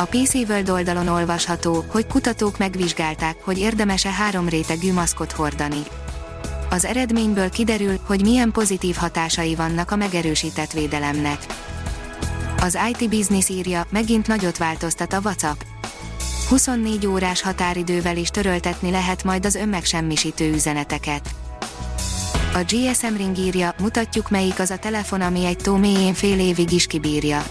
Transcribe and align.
A 0.00 0.04
PC 0.04 0.34
World 0.34 0.70
oldalon 0.70 1.08
olvasható, 1.08 1.84
hogy 1.88 2.06
kutatók 2.06 2.58
megvizsgálták, 2.58 3.36
hogy 3.40 3.58
érdemese 3.58 4.10
három 4.10 4.48
rétegű 4.48 4.92
maszkot 4.92 5.32
hordani. 5.32 5.82
Az 6.70 6.84
eredményből 6.84 7.50
kiderül, 7.50 7.98
hogy 8.06 8.22
milyen 8.22 8.52
pozitív 8.52 8.96
hatásai 8.96 9.54
vannak 9.54 9.90
a 9.90 9.96
megerősített 9.96 10.72
védelemnek. 10.72 11.46
Az 12.60 12.78
IT 12.90 13.08
Business 13.08 13.48
írja, 13.48 13.86
megint 13.90 14.26
nagyot 14.26 14.58
változtat 14.58 15.12
a 15.12 15.20
WhatsApp. 15.24 15.60
24 16.48 17.06
órás 17.06 17.42
határidővel 17.42 18.16
is 18.16 18.28
töröltetni 18.28 18.90
lehet 18.90 19.24
majd 19.24 19.46
az 19.46 19.54
önmegsemmisítő 19.54 20.52
üzeneteket. 20.52 21.34
A 22.54 22.64
GSM 22.68 23.16
Ring 23.16 23.38
írja, 23.38 23.74
mutatjuk 23.80 24.30
melyik 24.30 24.58
az 24.58 24.70
a 24.70 24.76
telefon, 24.76 25.20
ami 25.20 25.44
egy 25.44 25.56
tó 25.56 25.76
mélyén 25.76 26.14
fél 26.14 26.38
évig 26.38 26.72
is 26.72 26.86
kibírja. 26.86 27.42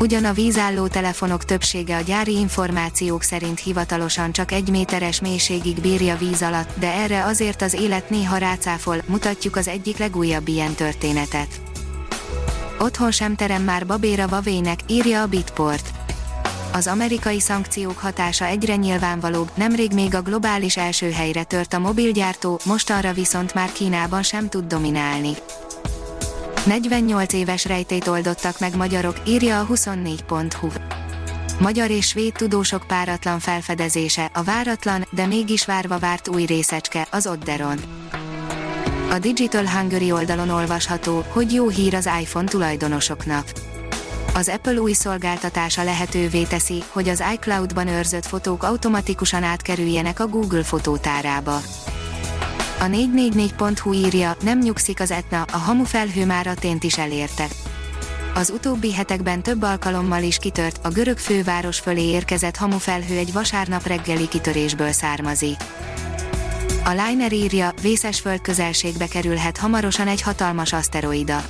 Ugyan 0.00 0.24
a 0.24 0.32
vízálló 0.32 0.86
telefonok 0.86 1.44
többsége 1.44 1.96
a 1.96 2.00
gyári 2.00 2.38
információk 2.38 3.22
szerint 3.22 3.58
hivatalosan 3.58 4.32
csak 4.32 4.52
egy 4.52 4.68
méteres 4.68 5.20
mélységig 5.20 5.80
bírja 5.80 6.16
víz 6.16 6.42
alatt, 6.42 6.78
de 6.78 6.92
erre 6.92 7.24
azért 7.24 7.62
az 7.62 7.72
élet 7.72 8.10
néha 8.10 8.36
rácáfol, 8.36 8.96
mutatjuk 9.06 9.56
az 9.56 9.68
egyik 9.68 9.98
legújabb 9.98 10.48
ilyen 10.48 10.74
történetet. 10.74 11.60
Otthon 12.78 13.10
sem 13.10 13.36
terem 13.36 13.62
már 13.62 13.86
babéra 13.86 14.28
vavének, 14.28 14.80
írja 14.86 15.22
a 15.22 15.26
Bitport. 15.26 15.90
Az 16.72 16.86
amerikai 16.86 17.40
szankciók 17.40 17.98
hatása 17.98 18.44
egyre 18.44 18.76
nyilvánvalóbb, 18.76 19.50
nemrég 19.54 19.92
még 19.92 20.14
a 20.14 20.22
globális 20.22 20.76
első 20.76 21.10
helyre 21.10 21.44
tört 21.44 21.74
a 21.74 21.78
mobilgyártó, 21.78 22.60
mostanra 22.64 23.12
viszont 23.12 23.54
már 23.54 23.72
Kínában 23.72 24.22
sem 24.22 24.48
tud 24.48 24.66
dominálni. 24.66 25.30
48 26.68 27.32
éves 27.32 27.64
rejtét 27.64 28.06
oldottak 28.06 28.60
meg 28.60 28.76
magyarok, 28.76 29.16
írja 29.26 29.60
a 29.60 29.66
24.hu. 29.66 30.68
Magyar 31.60 31.90
és 31.90 32.06
svéd 32.06 32.32
tudósok 32.32 32.84
páratlan 32.86 33.38
felfedezése, 33.38 34.30
a 34.34 34.42
váratlan, 34.42 35.06
de 35.10 35.26
mégis 35.26 35.64
várva 35.64 35.98
várt 35.98 36.28
új 36.28 36.44
részecske, 36.44 37.06
az 37.10 37.26
Odderon. 37.26 37.78
A 39.10 39.18
Digital 39.18 39.66
Hungary 39.66 40.12
oldalon 40.12 40.48
olvasható, 40.48 41.24
hogy 41.28 41.52
jó 41.52 41.68
hír 41.68 41.94
az 41.94 42.10
iPhone 42.20 42.48
tulajdonosoknak. 42.48 43.52
Az 44.34 44.48
Apple 44.48 44.80
új 44.80 44.92
szolgáltatása 44.92 45.84
lehetővé 45.84 46.42
teszi, 46.42 46.82
hogy 46.88 47.08
az 47.08 47.22
iCloud-ban 47.32 47.88
őrzött 47.88 48.26
fotók 48.26 48.62
automatikusan 48.62 49.42
átkerüljenek 49.42 50.20
a 50.20 50.26
Google 50.26 50.64
fotótárába. 50.64 51.60
A 52.80 52.84
444.hu 52.84 53.92
írja, 53.92 54.36
nem 54.42 54.58
nyugszik 54.58 55.00
az 55.00 55.10
Etna, 55.10 55.42
a 55.52 55.56
hamufelhő 55.56 56.26
már 56.26 56.46
a 56.46 56.54
tént 56.54 56.84
is 56.84 56.98
elérte. 56.98 57.46
Az 58.34 58.50
utóbbi 58.50 58.92
hetekben 58.92 59.42
több 59.42 59.62
alkalommal 59.62 60.22
is 60.22 60.36
kitört, 60.36 60.80
a 60.82 60.88
görög 60.88 61.18
főváros 61.18 61.78
fölé 61.78 62.02
érkezett 62.02 62.56
hamufelhő 62.56 63.16
egy 63.16 63.32
vasárnap 63.32 63.86
reggeli 63.86 64.28
kitörésből 64.28 64.92
származik. 64.92 65.56
A 66.84 66.90
Liner 66.90 67.32
írja, 67.32 67.72
vészes 67.82 68.20
földközelségbe 68.20 69.06
kerülhet 69.06 69.56
hamarosan 69.56 70.08
egy 70.08 70.22
hatalmas 70.22 70.72
aszteroida. 70.72 71.42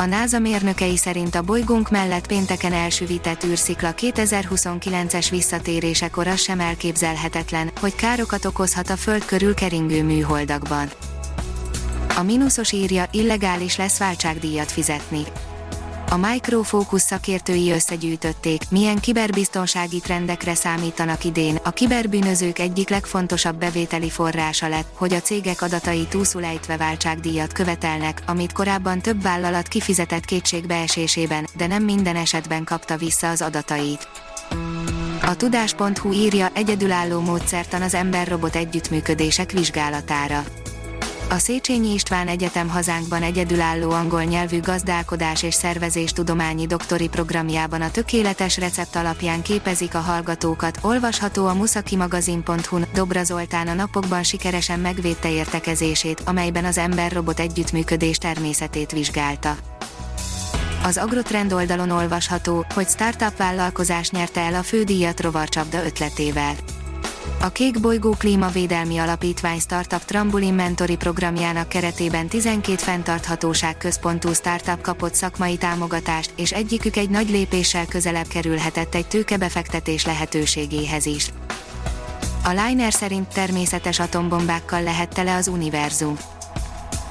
A 0.00 0.04
NASA 0.04 0.38
mérnökei 0.38 0.96
szerint 0.96 1.34
a 1.34 1.42
bolygónk 1.42 1.90
mellett 1.90 2.26
pénteken 2.26 2.72
elsüvített 2.72 3.44
űrszikla 3.44 3.94
2029-es 3.96 5.26
visszatérésekor 5.30 6.26
az 6.26 6.40
sem 6.40 6.60
elképzelhetetlen, 6.60 7.70
hogy 7.80 7.94
károkat 7.94 8.44
okozhat 8.44 8.90
a 8.90 8.96
Föld 8.96 9.24
körül 9.24 9.54
keringő 9.54 10.02
műholdakban. 10.02 10.88
A 12.16 12.22
mínuszos 12.22 12.72
írja, 12.72 13.04
illegális 13.12 13.76
lesz 13.76 13.98
váltságdíjat 13.98 14.72
fizetni. 14.72 15.22
A 16.10 16.16
Micro 16.16 16.62
Focus 16.62 17.00
szakértői 17.00 17.70
összegyűjtötték, 17.70 18.62
milyen 18.70 18.98
kiberbiztonsági 18.98 20.00
trendekre 20.00 20.54
számítanak 20.54 21.24
idén. 21.24 21.58
A 21.64 21.70
kiberbűnözők 21.70 22.58
egyik 22.58 22.88
legfontosabb 22.88 23.58
bevételi 23.58 24.10
forrása 24.10 24.68
lett, 24.68 24.88
hogy 24.94 25.12
a 25.12 25.20
cégek 25.20 25.62
adatai 25.62 26.06
túlszulejtve 26.08 26.76
váltságdíjat 26.76 27.52
követelnek, 27.52 28.22
amit 28.26 28.52
korábban 28.52 29.00
több 29.00 29.22
vállalat 29.22 29.68
kifizetett 29.68 30.24
kétségbeesésében, 30.24 31.46
de 31.56 31.66
nem 31.66 31.84
minden 31.84 32.16
esetben 32.16 32.64
kapta 32.64 32.96
vissza 32.96 33.28
az 33.28 33.42
adatait. 33.42 34.08
A 35.22 35.36
tudás.hu 35.36 36.12
írja 36.12 36.48
egyedülálló 36.54 37.20
módszertan 37.20 37.82
az 37.82 37.94
ember-robot 37.94 38.56
együttműködések 38.56 39.52
vizsgálatára 39.52 40.44
a 41.30 41.38
Széchenyi 41.38 41.92
István 41.92 42.28
Egyetem 42.28 42.68
hazánkban 42.68 43.22
egyedülálló 43.22 43.90
angol 43.90 44.22
nyelvű 44.22 44.60
gazdálkodás 44.60 45.42
és 45.42 45.54
szervezés 45.54 46.12
tudományi 46.12 46.66
doktori 46.66 47.08
programjában 47.08 47.82
a 47.82 47.90
tökéletes 47.90 48.58
recept 48.58 48.96
alapján 48.96 49.42
képezik 49.42 49.94
a 49.94 49.98
hallgatókat, 49.98 50.78
olvasható 50.82 51.46
a 51.46 51.54
muszakimagazin.hu-n, 51.54 52.86
Dobra 52.94 53.24
Zoltán 53.24 53.68
a 53.68 53.74
napokban 53.74 54.22
sikeresen 54.22 54.80
megvédte 54.80 55.30
értekezését, 55.30 56.22
amelyben 56.24 56.64
az 56.64 56.78
ember-robot 56.78 57.40
együttműködés 57.40 58.18
természetét 58.18 58.92
vizsgálta. 58.92 59.56
Az 60.84 60.96
Agrotrend 60.96 61.52
oldalon 61.52 61.90
olvasható, 61.90 62.64
hogy 62.74 62.88
startup 62.88 63.36
vállalkozás 63.36 64.10
nyerte 64.10 64.40
el 64.40 64.54
a 64.54 64.62
fődíjat 64.62 65.20
rovarcsapda 65.20 65.84
ötletével. 65.84 66.54
A 67.40 67.48
Kék 67.48 67.80
Bolygó 67.80 68.10
Klímavédelmi 68.10 68.98
Alapítvány 68.98 69.58
Startup 69.58 70.04
Trambolin 70.04 70.54
Mentori 70.54 70.96
programjának 70.96 71.68
keretében 71.68 72.28
12 72.28 72.76
fenntarthatóság 72.76 73.76
központú 73.76 74.32
startup 74.32 74.80
kapott 74.80 75.14
szakmai 75.14 75.56
támogatást, 75.56 76.32
és 76.36 76.52
egyikük 76.52 76.96
egy 76.96 77.10
nagy 77.10 77.30
lépéssel 77.30 77.86
közelebb 77.86 78.26
kerülhetett 78.26 78.94
egy 78.94 79.06
tőkebefektetés 79.06 80.04
lehetőségéhez 80.04 81.06
is. 81.06 81.30
A 82.44 82.48
Liner 82.48 82.92
szerint 82.92 83.28
természetes 83.28 83.98
atombombákkal 83.98 84.82
lehet 84.82 85.14
tele 85.14 85.34
az 85.34 85.48
univerzum 85.48 86.16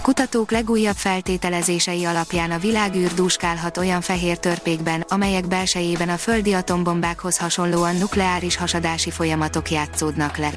Kutatók 0.07 0.51
legújabb 0.51 0.95
feltételezései 0.95 2.05
alapján 2.05 2.51
a 2.51 2.57
világűr 2.57 3.13
dúskálhat 3.13 3.77
olyan 3.77 4.01
fehér 4.01 4.37
törpékben, 4.37 5.05
amelyek 5.07 5.47
belsejében 5.47 6.09
a 6.09 6.17
földi 6.17 6.53
atombombákhoz 6.53 7.37
hasonlóan 7.37 7.95
nukleáris 7.95 8.55
hasadási 8.55 9.11
folyamatok 9.11 9.71
játszódnak 9.71 10.37
le. 10.37 10.51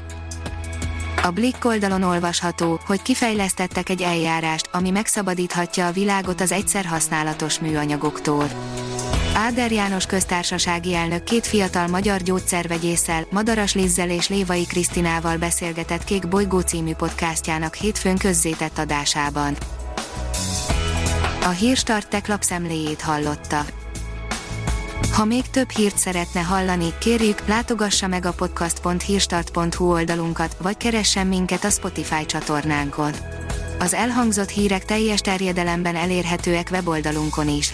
A 1.23 1.29
Blick 1.29 1.65
oldalon 1.65 2.03
olvasható, 2.03 2.79
hogy 2.85 3.01
kifejlesztettek 3.01 3.89
egy 3.89 4.01
eljárást, 4.01 4.69
ami 4.71 4.89
megszabadíthatja 4.89 5.87
a 5.87 5.91
világot 5.91 6.41
az 6.41 6.51
egyszer 6.51 6.85
használatos 6.85 7.59
műanyagoktól. 7.59 8.47
Áder 9.41 9.71
János 9.71 10.05
köztársasági 10.05 10.95
elnök 10.95 11.23
két 11.23 11.47
fiatal 11.47 11.87
magyar 11.87 12.21
gyógyszervegyésszel, 12.21 13.27
Madaras 13.29 13.73
Lizzel 13.73 14.09
és 14.09 14.29
Lévai 14.29 14.65
Krisztinával 14.65 15.37
beszélgetett 15.37 16.03
Kék 16.03 16.27
Bolygó 16.27 16.59
című 16.59 16.93
podcastjának 16.93 17.75
hétfőn 17.75 18.17
közzétett 18.17 18.77
adásában. 18.77 19.57
A 21.43 21.49
Hírstart 21.49 22.09
tech 22.09 22.29
lapszemléjét 22.29 23.01
hallotta. 23.01 23.65
Ha 25.13 25.25
még 25.25 25.49
több 25.49 25.69
hírt 25.69 25.97
szeretne 25.97 26.41
hallani, 26.41 26.93
kérjük, 26.99 27.47
látogassa 27.47 28.07
meg 28.07 28.25
a 28.25 28.33
podcast.hírstart.hu 28.33 29.91
oldalunkat, 29.91 30.55
vagy 30.61 30.77
keressen 30.77 31.27
minket 31.27 31.63
a 31.63 31.69
Spotify 31.69 32.25
csatornánkon. 32.25 33.13
Az 33.79 33.93
elhangzott 33.93 34.49
hírek 34.49 34.85
teljes 34.85 35.19
terjedelemben 35.19 35.95
elérhetőek 35.95 36.67
weboldalunkon 36.71 37.47
is. 37.47 37.73